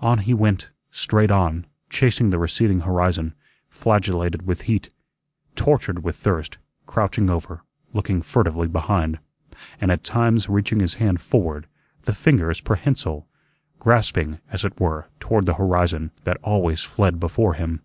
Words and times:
On 0.00 0.18
he 0.18 0.34
went, 0.34 0.68
straight 0.90 1.30
on, 1.30 1.66
chasing 1.88 2.28
the 2.28 2.38
receding 2.38 2.80
horizon; 2.80 3.32
flagellated 3.70 4.46
with 4.46 4.60
heat; 4.68 4.90
tortured 5.56 6.04
with 6.04 6.14
thirst; 6.14 6.58
crouching 6.84 7.30
over; 7.30 7.62
looking 7.94 8.20
furtively 8.20 8.68
behind, 8.68 9.18
and 9.80 9.90
at 9.90 10.04
times 10.04 10.46
reaching 10.50 10.80
his 10.80 10.92
hand 11.00 11.22
forward, 11.22 11.68
the 12.02 12.12
fingers 12.12 12.60
prehensile, 12.60 13.26
grasping, 13.78 14.40
as 14.50 14.62
it 14.62 14.78
were, 14.78 15.08
toward 15.20 15.46
the 15.46 15.54
horizon, 15.54 16.10
that 16.24 16.36
always 16.42 16.82
fled 16.82 17.18
before 17.18 17.54
him. 17.54 17.80